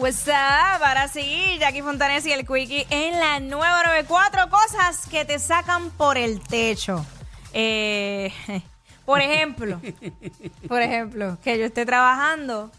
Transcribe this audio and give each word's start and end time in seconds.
What's 0.00 0.26
up? 0.28 0.82
Ahora 0.82 1.08
sí, 1.08 1.58
Jackie 1.60 1.82
Fontanes 1.82 2.24
y 2.24 2.32
el 2.32 2.46
Quickie 2.46 2.86
en 2.88 3.20
la 3.20 3.38
nueva 3.38 3.82
94 3.82 4.48
cosas 4.48 5.06
que 5.06 5.26
te 5.26 5.38
sacan 5.38 5.90
por 5.90 6.16
el 6.16 6.40
techo. 6.40 7.04
Eh, 7.52 8.32
por 9.04 9.20
ejemplo, 9.20 9.78
por 10.66 10.80
ejemplo, 10.80 11.36
que 11.44 11.58
yo 11.58 11.66
esté 11.66 11.84
trabajando 11.84 12.70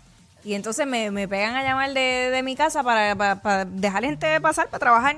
y 0.43 0.55
entonces 0.55 0.88
me, 0.88 1.12
me 1.12 1.27
pegan 1.27 1.55
a 1.55 1.62
llamar 1.62 1.93
de, 1.93 2.31
de 2.31 2.41
mi 2.41 2.55
casa 2.55 2.81
para, 2.81 3.15
para, 3.15 3.35
para 3.40 3.65
dejar 3.65 4.03
gente 4.03 4.41
pasar 4.41 4.70
para 4.70 4.79
trabajar. 4.79 5.17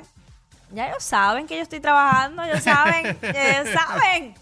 Ya 0.73 0.89
ellos 0.89 1.03
saben 1.03 1.47
que 1.47 1.55
yo 1.55 1.63
estoy 1.63 1.79
trabajando, 1.79 2.43
ellos 2.43 2.63
saben, 2.63 3.17
ellos 3.21 3.69
saben. 3.73 4.35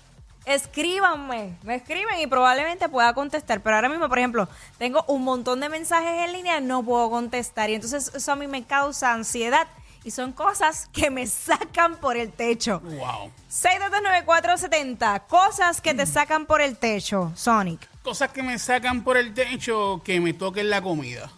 Escríbanme, 0.45 1.55
me 1.63 1.75
escriben 1.75 2.19
y 2.19 2.27
probablemente 2.27 2.89
pueda 2.89 3.13
contestar. 3.13 3.61
Pero 3.61 3.75
ahora 3.75 3.89
mismo, 3.89 4.07
por 4.09 4.17
ejemplo, 4.19 4.47
tengo 4.77 5.03
un 5.07 5.23
montón 5.23 5.59
de 5.59 5.69
mensajes 5.69 6.25
en 6.25 6.33
línea, 6.33 6.59
no 6.59 6.83
puedo 6.83 7.09
contestar. 7.09 7.69
Y 7.69 7.75
entonces 7.75 8.11
eso 8.15 8.31
a 8.31 8.35
mí 8.35 8.47
me 8.47 8.63
causa 8.63 9.13
ansiedad. 9.13 9.67
Y 10.03 10.09
son 10.09 10.31
cosas 10.31 10.89
que 10.91 11.11
me 11.11 11.27
sacan 11.27 11.95
por 11.97 12.17
el 12.17 12.31
techo. 12.31 12.79
Wow. 12.79 13.31
6229470, 13.51 15.27
cosas 15.27 15.79
que 15.81 15.93
te 15.93 16.05
sacan 16.05 16.45
por 16.47 16.61
el 16.61 16.75
techo, 16.77 17.31
Sonic. 17.35 17.87
Cosas 18.01 18.31
que 18.31 18.41
me 18.41 18.57
sacan 18.57 19.03
por 19.03 19.17
el 19.17 19.33
techo, 19.35 20.01
que 20.03 20.19
me 20.19 20.33
toquen 20.33 20.69
la 20.71 20.81
comida. 20.81 21.29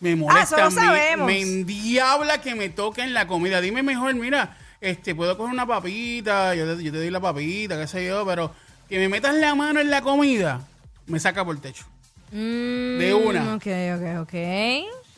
Me 0.00 0.12
Ah, 0.12 0.16
molesta, 0.16 0.56
eso 0.56 0.64
lo 0.64 0.70
me- 0.70 0.80
sabemos. 0.82 1.26
me, 1.26 1.40
endiabla 1.40 2.42
que 2.42 2.54
me 2.54 2.68
toquen 2.68 3.14
la 3.14 3.26
comida. 3.26 3.62
Dime 3.62 3.82
mejor, 3.82 4.12
mira, 4.14 4.58
este, 4.90 5.14
puedo 5.14 5.36
coger 5.36 5.52
una 5.54 5.66
papita, 5.66 6.54
yo 6.54 6.76
te, 6.76 6.82
yo 6.84 6.92
te 6.92 6.98
doy 6.98 7.10
la 7.10 7.20
papita, 7.20 7.78
qué 7.78 7.86
sé 7.86 8.06
yo, 8.06 8.24
pero 8.26 8.50
que 8.88 8.98
me 8.98 9.08
metas 9.08 9.34
la 9.34 9.54
mano 9.54 9.80
en 9.80 9.90
la 9.90 10.02
comida, 10.02 10.60
me 11.06 11.18
saca 11.18 11.44
por 11.44 11.54
el 11.56 11.60
techo. 11.60 11.84
De 12.30 13.14
una. 13.14 13.42
Mm, 13.42 13.54
Ok, 13.56 13.66
ok, 13.96 14.22
ok. 14.22 14.34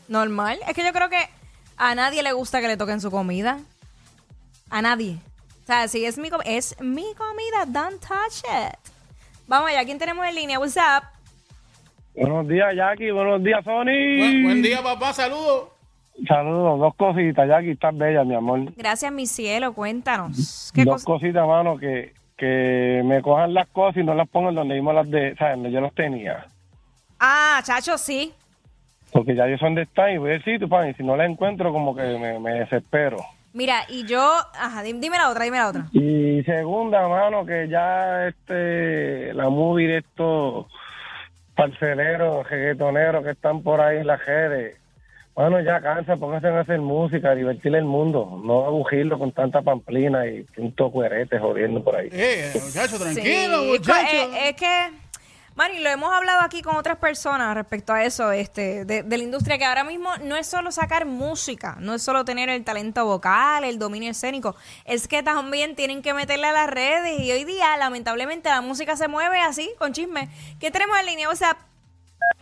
Normal. 0.09 0.59
Es 0.69 0.75
que 0.75 0.85
yo 0.85 0.93
creo 0.93 1.09
que 1.09 1.19
a 1.77 1.95
nadie 1.95 2.23
le 2.23 2.33
gusta 2.33 2.61
que 2.61 2.69
le 2.69 2.77
toquen 2.77 3.01
su 3.01 3.11
comida. 3.11 3.59
A 4.71 4.83
nadie. 4.83 5.19
O 5.63 5.67
sea, 5.67 5.89
si 5.89 6.05
es 6.05 6.19
mi, 6.19 6.29
es 6.45 6.77
mi 6.81 7.07
comida, 7.17 7.65
don't 7.67 8.01
touch 8.01 8.39
it. 8.45 8.79
Vamos 9.49 9.71
allá, 9.71 9.85
¿quién 9.85 9.99
tenemos 9.99 10.27
en 10.27 10.35
línea? 10.35 10.59
What's 10.59 10.77
up? 10.77 11.05
Buenos 12.15 12.47
días, 12.49 12.69
Jackie. 12.77 13.11
Buenos 13.11 13.43
días, 13.43 13.65
Sony. 13.65 14.19
Buen, 14.19 14.43
buen 14.43 14.63
día, 14.63 14.83
papá, 14.83 15.13
saludos. 15.13 15.69
Saludos. 16.27 16.79
Dos 16.79 16.95
cositas, 16.95 17.49
Jackie. 17.49 17.73
Estás 17.73 17.97
bella, 17.97 18.25
mi 18.25 18.35
amor. 18.35 18.61
Gracias, 18.77 19.13
mi 19.13 19.27
cielo, 19.27 19.73
cuéntanos. 19.75 20.71
¿Qué 20.75 20.85
Dos 20.85 21.05
cositas, 21.05 21.47
mano, 21.47 21.77
que, 21.79 22.13
que 22.37 23.03
me 23.05 23.21
cojan 23.23 23.53
las 23.55 23.67
cosas 23.69 23.99
y 23.99 24.05
no 24.05 24.15
las 24.15 24.29
pongan 24.29 24.55
donde 24.55 24.75
mismo 24.75 24.93
las 24.93 25.11
de, 25.11 25.35
¿sabes? 25.37 25.57
Donde 25.57 25.71
yo 25.73 25.81
las 25.81 25.93
tenía. 25.95 26.47
Ah, 27.21 27.61
chacho, 27.65 27.97
sí. 27.99 28.33
Porque 29.13 29.35
ya 29.35 29.47
yo 29.47 29.57
sé 29.57 29.65
dónde 29.65 29.83
están 29.83 30.13
y 30.13 30.19
voy 30.19 30.33
al 30.33 30.45
sitio, 30.45 30.69
pan, 30.69 30.89
y 30.91 30.95
si 30.95 31.03
no 31.03 31.17
las 31.17 31.29
encuentro, 31.31 31.73
como 31.73 31.95
que 31.95 32.03
me, 32.03 32.39
me 32.39 32.53
desespero. 32.61 33.19
Mira, 33.55 33.85
y 33.89 34.05
yo... 34.05 34.21
Ajá, 34.59 34.83
dim- 34.83 35.01
dime 35.01 35.17
la 35.17 35.31
otra, 35.31 35.45
dime 35.45 35.57
la 35.59 35.69
otra. 35.69 35.87
Y 35.93 36.43
segunda, 36.45 37.09
mano, 37.09 37.47
que 37.47 37.69
ya 37.69 38.27
este, 38.27 39.33
la 39.33 39.49
movie 39.49 39.87
de 39.89 39.99
estos 39.99 40.67
parceleros, 41.55 42.49
reggaetoneros 42.51 43.25
que 43.25 43.31
están 43.31 43.63
por 43.63 43.81
ahí 43.81 43.99
en 43.99 44.07
las 44.09 44.25
redes, 44.27 44.77
bueno, 45.37 45.61
ya 45.61 45.81
cansa, 45.81 46.17
pónganse 46.17 46.49
a 46.49 46.61
hacer 46.61 46.81
música, 46.81 47.31
a 47.31 47.35
divertir 47.35 47.75
el 47.77 47.85
mundo, 47.85 48.41
no 48.43 48.65
aburrirlo 48.67 49.19
con 49.19 49.31
tanta 49.33 49.61
pamplina 49.63 50.27
y 50.27 50.43
punto 50.45 50.91
cuerete 50.91 51.39
jodiendo 51.39 51.85
por 51.85 51.95
ahí. 51.97 52.09
Eh, 52.11 52.53
muchacho, 52.65 52.99
tranquilo, 52.99 53.61
Sí, 53.63 53.67
muchacho. 53.69 54.17
eh, 54.17 54.49
es 54.49 54.57
que, 54.57 54.91
Mari, 55.55 55.79
lo 55.81 55.89
hemos 55.91 56.11
hablado 56.13 56.41
aquí 56.41 56.63
con 56.63 56.77
otras 56.77 56.97
personas 56.97 57.55
respecto 57.55 57.93
a 57.93 58.03
eso, 58.05 58.33
este, 58.33 58.85
de, 58.87 59.03
de 59.03 59.19
la 59.19 59.25
industria, 59.25 59.59
que 59.59 59.65
ahora 59.67 59.85
mismo 59.85 60.09
no 60.23 60.37
es 60.37 60.47
solo 60.47 60.71
sacar 60.73 61.05
música, 61.07 61.77
no 61.81 61.95
es 61.95 62.03
solo 62.03 62.25
tener 62.25 62.49
el 62.49 62.65
talento 62.65 63.05
vocal, 63.05 63.65
el 63.65 63.79
dominio 63.79 64.11
escénico, 64.11 64.57
es 64.87 65.07
que 65.07 65.23
también 65.23 65.77
tienen 65.77 66.01
que 66.03 66.13
meterle 66.15 66.47
a 66.47 66.53
las 66.53 66.71
redes 66.71 67.21
y 67.21 67.31
hoy 67.33 67.45
día, 67.45 67.77
lamentablemente, 67.79 68.49
la 68.49 68.61
música 68.63 68.97
se 68.97 69.07
mueve 69.09 69.39
así, 69.41 69.71
con 69.79 69.93
chisme. 69.93 70.29
¿Qué 70.61 70.71
tenemos 70.71 70.99
en 70.99 71.07
línea? 71.07 71.29
O 71.29 71.37
sea, 71.37 71.57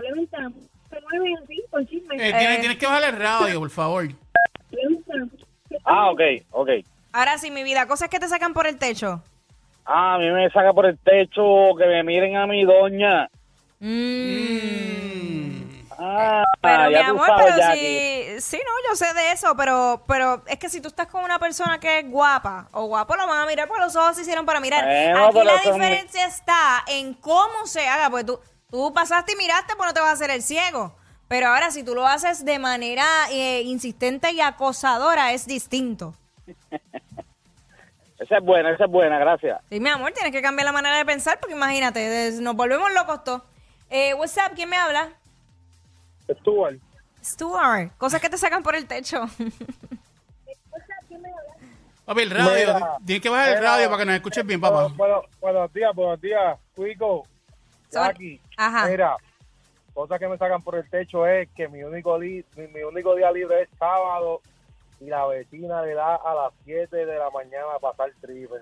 Eh, 0.03 0.51
tienes, 1.89 2.61
tienes 2.61 2.79
que 2.79 2.87
bajar 2.87 3.05
el 3.05 3.17
radio, 3.19 3.59
por 3.61 3.71
favor. 3.71 4.09
Ah, 5.85 6.11
ok, 6.11 6.21
ok. 6.51 6.69
ahora 7.13 7.39
sí, 7.39 7.51
mi 7.51 7.63
vida, 7.63 7.87
cosas 7.87 8.09
que 8.09 8.19
te 8.19 8.29
sacan 8.29 8.53
por 8.55 8.67
el 8.67 8.79
techo. 8.79 9.23
Ah, 9.87 10.15
a 10.15 10.19
mí 10.19 10.31
me 10.31 10.49
saca 10.51 10.73
por 10.73 10.87
el 10.87 10.99
techo 10.99 11.43
que 11.77 11.87
me 11.87 12.03
miren 12.03 12.37
a 12.37 12.47
mi 12.47 12.65
doña. 12.65 13.29
Ah, 15.97 16.43
Pero 16.61 16.89
mi 16.91 16.95
amor, 16.97 17.27
sabes, 17.27 17.45
pero 17.45 17.57
Jackie. 17.59 18.25
si, 18.37 18.41
sí, 18.41 18.63
no, 18.65 18.91
yo 18.91 18.97
sé 18.97 19.15
de 19.15 19.33
eso, 19.33 19.55
pero, 19.57 20.03
pero 20.09 20.43
es 20.47 20.59
que 20.59 20.69
si 20.69 20.81
tú 20.81 20.89
estás 20.89 21.07
con 21.07 21.23
una 21.23 21.39
persona 21.39 21.79
que 21.79 22.01
es 22.01 22.11
guapa 22.11 22.69
o 22.73 22.87
guapo, 22.87 23.15
lo 23.17 23.27
van 23.27 23.43
a 23.43 23.47
mirar 23.47 23.69
por 23.69 23.79
los 23.79 23.95
ojos 23.95 24.17
se 24.17 24.23
hicieron 24.23 24.45
para 24.45 24.61
mirar. 24.61 24.85
Bueno, 24.85 25.27
Aquí 25.27 25.39
la 25.45 25.73
diferencia 25.73 26.27
está 26.27 26.83
en 26.89 27.15
cómo 27.15 27.67
se 27.67 27.87
haga, 27.87 28.11
porque 28.11 28.25
tú, 28.25 28.41
tú 28.75 28.93
pasaste 28.93 29.35
y 29.35 29.37
miraste, 29.37 29.75
pues 29.77 29.87
no 29.87 29.95
te 29.95 30.01
vas 30.01 30.11
a 30.11 30.15
hacer 30.15 30.31
el 30.31 30.43
ciego. 30.43 30.97
Pero 31.29 31.47
ahora 31.47 31.71
si 31.71 31.85
tú 31.85 31.95
lo 31.95 32.09
haces 32.09 32.45
de 32.45 32.59
manera 32.59 33.05
eh, 33.31 33.63
insistente 33.63 34.33
y 34.33 34.41
acosadora, 34.41 35.33
es 35.33 35.47
distinto. 35.47 36.13
Esa 38.19 38.39
es 38.39 38.45
buena, 38.45 38.71
esa 38.71 38.85
es 38.87 38.91
buena, 38.91 39.19
gracias. 39.19 39.61
Sí, 39.69 39.79
mi 39.81 39.91
amor, 39.91 40.13
tienes 40.13 40.33
que 40.33 40.41
cambiar 40.41 40.65
la 40.65 40.73
manera 40.73 40.97
de 40.97 41.05
pensar, 41.05 41.39
porque 41.41 41.55
imagínate, 41.55 41.99
des- 42.01 42.41
nos 42.41 42.55
volvemos 42.57 42.91
locos 42.95 43.23
todos. 43.23 43.43
Eh, 43.91 44.15
what's 44.15 44.35
up? 44.39 44.55
¿Quién 44.55 44.71
me 44.71 44.77
habla? 44.77 45.11
Stuart, 46.41 46.79
Stuart, 47.23 47.93
cosas 47.99 48.21
que 48.23 48.31
te 48.31 48.39
sacan 48.39 48.63
por 48.63 48.77
el 48.77 48.87
techo. 48.87 49.29
Papi, 52.07 52.23
el 52.23 52.31
radio. 52.31 52.75
Mira, 52.75 52.97
tienes 53.05 53.23
que 53.23 53.29
bajar 53.29 53.57
el 53.57 53.63
radio 53.63 53.87
para 53.87 53.99
que 53.99 54.05
nos 54.07 54.15
escuches 54.17 54.47
bien, 54.47 54.61
papá. 54.61 54.83
Bueno, 54.85 54.95
bueno, 54.97 55.23
buenos 55.41 55.73
días, 55.73 55.95
buenos 55.95 56.21
días, 56.21 56.59
Cuico, 56.75 57.27
Son- 57.95 58.07
Jackie. 58.09 58.41
Ajá. 58.57 58.87
Mira, 58.89 59.17
cosas 59.95 60.19
que 60.19 60.29
me 60.29 60.37
sacan 60.39 60.63
por 60.63 60.75
el 60.77 60.89
techo 60.91 61.27
es 61.27 61.49
que 61.57 61.69
mi 61.69 61.83
único, 61.83 62.19
li- 62.19 62.45
mi, 62.57 62.67
mi 62.69 62.83
único 62.83 63.15
día 63.15 63.31
libre 63.33 63.63
es 63.63 63.69
sábado 63.79 64.41
y 65.01 65.07
la 65.07 65.25
vecina 65.27 65.83
le 65.83 65.95
da 65.95 66.17
a 66.17 66.35
las 66.35 66.53
7 66.65 67.07
de 67.07 67.19
la 67.19 67.31
mañana 67.31 67.67
a 67.77 67.79
pasar 67.79 68.11
triple. 68.21 68.61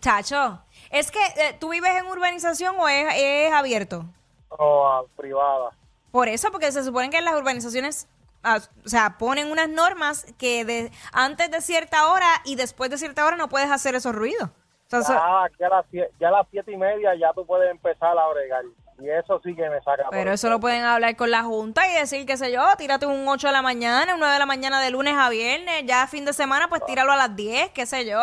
Chacho, 0.00 0.60
es 0.90 1.10
que 1.10 1.20
eh, 1.36 1.56
tú 1.60 1.68
vives 1.70 1.94
en 1.96 2.06
urbanización 2.06 2.74
o 2.78 2.88
es, 2.88 3.06
es 3.16 3.52
abierto. 3.52 4.04
O 4.48 4.86
a 4.88 5.04
privada. 5.16 5.70
Por 6.10 6.28
eso, 6.28 6.50
porque 6.50 6.72
se 6.72 6.82
supone 6.84 7.10
que 7.10 7.18
en 7.18 7.24
las 7.24 7.34
urbanizaciones, 7.34 8.08
ah, 8.42 8.58
o 8.84 8.88
sea, 8.88 9.18
ponen 9.18 9.50
unas 9.50 9.68
normas 9.68 10.26
que 10.38 10.64
de, 10.64 10.90
antes 11.12 11.50
de 11.50 11.60
cierta 11.60 12.08
hora 12.12 12.26
y 12.44 12.56
después 12.56 12.90
de 12.90 12.98
cierta 12.98 13.24
hora 13.24 13.36
no 13.36 13.48
puedes 13.48 13.70
hacer 13.70 13.94
esos 13.94 14.14
ruidos. 14.14 14.50
Ah, 14.92 15.48
ya 15.58 15.66
a 15.66 15.70
las 15.70 15.86
ya 16.20 16.28
a 16.28 16.30
las 16.30 16.46
siete 16.50 16.72
y 16.72 16.76
media 16.76 17.14
ya 17.16 17.32
tú 17.32 17.44
puedes 17.46 17.70
empezar 17.70 18.16
a 18.16 18.28
bregar. 18.28 18.64
Y 19.00 19.08
eso 19.10 19.40
sí 19.42 19.54
que 19.56 19.68
me 19.68 19.80
saca. 19.82 20.04
por 20.04 20.10
pero 20.12 20.32
eso 20.32 20.48
lo 20.48 20.60
pueden 20.60 20.84
hablar 20.84 21.16
con 21.16 21.28
la 21.30 21.42
junta 21.42 21.88
y 21.88 21.94
decir, 21.94 22.24
qué 22.26 22.36
sé 22.36 22.52
yo, 22.52 22.62
tírate 22.78 23.06
un 23.06 23.26
8 23.26 23.48
de 23.48 23.52
la 23.52 23.62
mañana, 23.62 24.14
un 24.14 24.20
9 24.20 24.34
de 24.34 24.38
la 24.38 24.46
mañana 24.46 24.80
de 24.80 24.90
lunes 24.92 25.14
a 25.16 25.28
viernes, 25.30 25.84
ya 25.84 26.06
fin 26.06 26.24
de 26.24 26.32
semana, 26.32 26.68
pues 26.68 26.84
tíralo 26.84 27.10
a 27.10 27.16
las 27.16 27.34
10, 27.34 27.70
qué 27.70 27.86
sé 27.86 28.06
yo. 28.08 28.20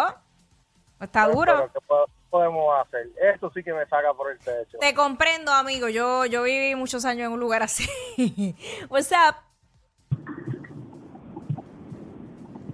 Está 1.02 1.26
Pero, 1.26 1.36
duro. 1.38 1.70
¿qué 1.74 1.80
po- 1.82 2.06
podemos 2.30 2.74
hacer? 2.86 3.08
Eso 3.36 3.52
sí 3.54 3.62
que 3.64 3.74
me 3.74 3.86
saca 3.88 4.14
por 4.14 4.32
el 4.32 4.38
techo. 4.40 4.78
Te 4.80 4.94
comprendo, 4.94 5.52
amigo. 5.52 5.90
Yo, 5.90 6.26
yo 6.26 6.44
viví 6.44 6.74
muchos 6.76 7.04
años 7.04 7.26
en 7.28 7.34
un 7.34 7.40
lugar 7.42 7.64
así. 7.64 7.90
What's 8.90 9.12
up? 9.12 9.36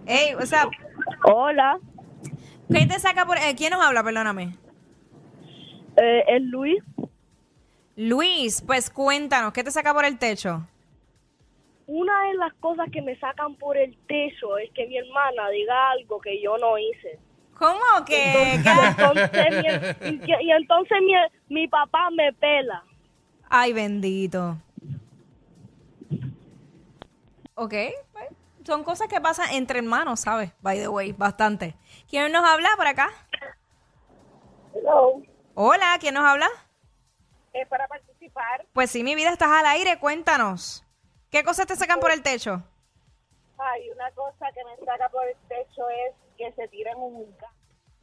Hey, 0.06 0.36
what's 0.36 0.54
up? 0.54 0.70
Hola, 1.24 1.80
¿Qué 2.72 2.86
te 2.86 3.00
saca 3.00 3.26
por... 3.26 3.38
eh, 3.38 3.56
¿Quién 3.58 3.72
nos 3.72 3.82
habla? 3.84 4.04
Perdóname. 4.04 4.56
eh, 5.98 6.24
es 6.28 6.42
Luis. 6.44 6.84
Luis, 7.96 8.62
pues 8.66 8.90
cuéntanos, 8.90 9.54
¿qué 9.54 9.64
te 9.64 9.72
saca 9.72 9.94
por 9.94 10.06
el 10.06 10.20
techo? 10.20 10.68
Una 11.88 12.26
de 12.28 12.34
las 12.36 12.54
cosas 12.56 12.90
que 12.92 13.02
me 13.02 13.18
sacan 13.18 13.56
por 13.56 13.78
el 13.78 13.98
techo 14.08 14.58
es 14.58 14.70
que 14.74 14.86
mi 14.88 14.98
hermana 14.98 15.50
diga 15.50 15.92
algo 15.92 16.20
que 16.20 16.42
yo 16.42 16.58
no 16.58 16.78
hice. 16.78 17.18
¿Cómo 17.58 17.80
que? 18.06 18.14
Y 18.60 18.62
qué? 18.62 18.70
entonces, 18.90 19.92
mi, 20.02 20.10
y, 20.10 20.46
y 20.48 20.52
entonces 20.52 20.98
mi, 21.02 21.14
mi 21.56 21.68
papá 21.68 22.10
me 22.12 22.32
pela. 22.34 22.84
Ay, 23.50 23.74
bendito. 23.74 24.58
Ok, 27.56 27.74
son 28.68 28.84
cosas 28.84 29.08
que 29.08 29.22
pasan 29.22 29.50
entre 29.52 29.80
hermanos, 29.80 30.20
¿sabes? 30.20 30.52
By 30.60 30.78
the 30.78 30.90
way, 30.90 31.14
bastante. 31.14 31.74
¿Quién 32.10 32.30
nos 32.34 32.46
habla 32.46 32.68
por 32.76 32.86
acá? 32.86 33.10
Hello, 34.76 35.22
Hola, 35.56 35.98
¿quién 36.02 36.14
nos 36.14 36.26
habla? 36.26 36.50
es 37.54 37.68
para 37.70 37.88
participar. 37.88 38.68
Pues 38.74 38.92
sí, 38.92 39.04
mi 39.04 39.16
vida, 39.16 39.32
estás 39.32 39.50
al 39.50 39.66
aire, 39.66 39.98
cuéntanos. 40.00 40.86
¿Qué 41.32 41.44
cosas 41.46 41.66
te 41.66 41.76
sacan 41.78 42.00
por 42.02 42.12
el 42.12 42.22
techo? 42.22 42.62
Hay 43.58 43.90
una 43.90 44.12
cosa 44.12 44.52
que 44.54 44.64
me 44.66 44.86
saca 44.86 45.10
por 45.10 45.26
el 45.26 45.36
techo 45.48 45.88
es 45.90 46.14
que 46.38 46.52
se 46.52 46.68
tiren 46.68 46.98
un 46.98 47.36
gas 47.38 47.50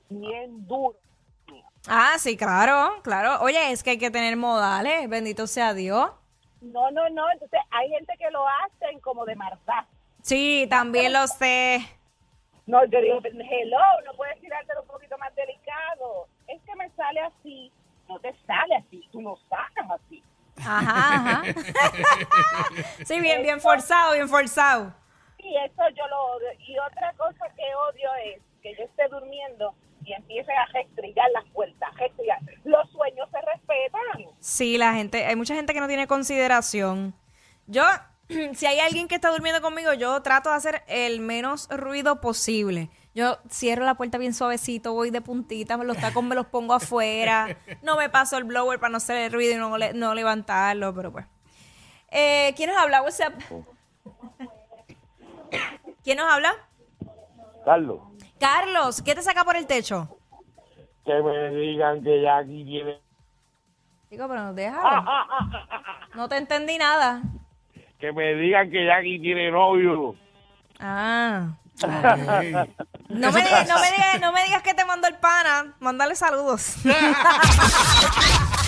bien 0.09 0.67
duro. 0.67 0.97
Ah, 1.87 2.15
sí, 2.19 2.37
claro, 2.39 3.03
claro. 3.03 3.43
Oye, 3.43 3.71
es 3.71 3.83
que 3.83 3.91
hay 3.91 3.99
que 3.99 4.11
tener 4.11 4.37
modales, 4.37 5.09
bendito 5.11 5.47
sea 5.47 5.75
Dios. 5.75 6.11
No, 6.63 6.91
no, 6.91 7.09
no. 7.11 7.31
Entonces 7.31 7.61
hay 7.71 7.91
gente 7.91 8.15
que 8.19 8.31
lo 8.31 8.45
hacen 8.49 8.99
como 9.01 9.27
de 9.27 9.37
maldad. 9.37 9.85
Sí, 10.25 10.67
también 10.71 11.13
lo 11.13 11.27
sé. 11.27 11.81
No, 12.67 12.83
yo 12.87 12.99
digo, 13.03 13.21
hello, 13.23 13.79
no 14.07 14.15
puedes 14.17 14.41
tirártelo 14.41 14.81
un 14.81 14.89
poquito 14.89 15.19
más 15.19 15.35
delicado. 15.35 16.29
Es 16.49 16.63
que 16.63 16.75
me 16.77 16.89
sale 16.97 17.21
así. 17.21 17.71
No 18.09 18.19
te 18.21 18.35
sale 18.47 18.75
así, 18.77 19.07
tú 19.13 19.21
lo 19.21 19.37
sacas 19.51 20.01
así. 20.01 20.23
Ajá, 20.57 21.43
ajá. 21.43 21.43
sí, 23.05 23.21
bien, 23.21 23.43
bien 23.43 23.61
forzado, 23.61 24.15
bien 24.15 24.27
forzado. 24.27 24.95
Y 25.41 25.57
eso 25.59 25.83
yo 25.95 26.09
lo 26.09 26.23
odio. 26.37 26.49
Y 26.59 26.79
otra 26.79 27.13
cosa 27.19 27.45
que 27.55 27.75
odio 27.91 28.09
es 28.25 28.43
que 28.63 28.75
yo 28.77 28.85
esté 28.85 29.07
durmiendo 29.09 29.75
y 30.07 30.15
empiecen 30.15 30.57
a 30.57 30.65
restrillar 30.73 31.31
las 31.33 31.45
puertas. 31.53 31.91
Los 32.65 32.91
sueños 32.93 33.29
se 33.31 33.41
respetan. 33.43 34.35
Sí, 34.41 34.79
la 34.79 34.95
gente, 34.95 35.27
hay 35.27 35.37
mucha 35.37 35.55
gente 35.55 35.75
que 35.75 35.81
no 35.81 35.87
tiene 35.87 36.07
consideración. 36.07 37.15
Yo, 37.67 37.83
si 38.55 38.67
hay 38.67 38.81
alguien 38.81 39.09
que 39.09 39.15
está 39.17 39.31
durmiendo 39.31 39.61
conmigo, 39.63 39.93
yo 39.95 40.21
trato 40.23 40.51
de 40.51 40.57
hacer 40.57 40.83
el 40.87 41.21
menos 41.21 41.69
ruido 41.71 42.21
posible. 42.21 42.91
Yo 43.15 43.39
cierro 43.49 43.85
la 43.85 43.95
puerta 43.95 44.19
bien 44.19 44.35
suavecito, 44.35 44.93
voy 44.93 45.11
de 45.11 45.21
puntita, 45.21 45.77
me 45.77 45.85
los 45.85 45.97
tacos 45.99 46.25
me 46.25 46.35
los 46.35 46.47
pongo 46.47 46.75
afuera, 46.75 47.57
no 47.83 47.97
me 47.97 48.09
paso 48.11 48.37
el 48.37 48.45
blower 48.45 48.81
para 48.81 48.91
no 48.91 48.97
hacer 48.97 49.17
el 49.19 49.33
ruido 49.33 49.55
y 49.55 49.57
no, 49.57 49.79
le- 49.79 49.93
no 49.95 50.15
levantarlo, 50.15 50.93
pero 50.95 51.13
pues. 51.13 51.27
Eh, 52.11 52.53
¿Quién 52.57 52.71
nos 52.71 52.81
habla? 52.81 53.03
¿Quién 56.03 56.19
nos 56.19 56.31
habla? 56.33 56.55
Carlos, 57.65 58.01
Carlos, 58.39 59.01
¿qué 59.03 59.15
te 59.15 59.23
saca 59.23 59.45
por 59.45 59.57
el 59.57 59.67
techo? 59.67 60.09
que 61.05 61.15
me 61.23 61.51
digan 61.51 62.03
que 62.03 62.23
Jackie 62.23 62.65
tiene, 62.65 63.01
Digo, 64.11 64.27
pero 64.29 64.55
déjalo. 64.55 65.05
No 66.15 66.29
te 66.29 66.37
entendí 66.37 66.79
nada. 66.79 67.23
Que 68.05 68.13
me 68.13 68.35
digan 68.35 68.71
que 68.71 68.85
Jackie 68.85 69.19
tiene 69.19 69.51
novio. 69.51 70.15
Ah. 70.79 71.49
No 73.09 73.33
me, 73.33 73.43
digas, 73.43 73.69
no, 73.69 73.81
me 73.81 73.91
digas, 73.93 74.21
no 74.21 74.33
me 74.33 74.45
digas 74.45 74.63
que 74.63 74.75
te 74.75 74.85
mandó 74.85 75.09
el 75.09 75.15
pana. 75.15 75.75
Mándale 75.81 76.15
saludos. 76.15 76.77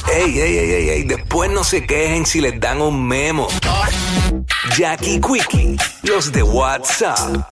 Ey, 0.09 0.38
ey, 0.38 0.56
ey, 0.59 0.71
ey, 0.71 0.88
ey, 0.91 1.03
después 1.03 1.50
no 1.50 1.65
se 1.65 1.85
quejen 1.85 2.25
si 2.25 2.41
les 2.41 2.61
dan 2.61 2.81
un 2.81 3.06
memo. 3.06 3.49
Jackie 4.77 5.21
Quickie, 5.21 5.77
los 6.05 6.31
de 6.31 6.44
WhatsApp. 6.44 7.44